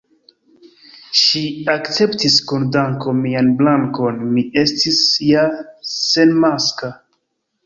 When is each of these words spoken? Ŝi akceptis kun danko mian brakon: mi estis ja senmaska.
Ŝi 1.23 1.41
akceptis 1.73 2.37
kun 2.51 2.65
danko 2.77 3.13
mian 3.19 3.51
brakon: 3.61 4.19
mi 4.33 4.45
estis 4.63 5.03
ja 5.29 5.45
senmaska. 5.93 6.93